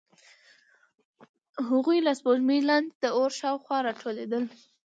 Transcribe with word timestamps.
هغوی 1.69 1.97
له 2.05 2.11
سپوږمۍ 2.19 2.59
لاندې 2.69 2.93
د 3.01 3.05
اور 3.17 3.31
شاوخوا 3.39 3.77
راټولېدل. 3.87 4.43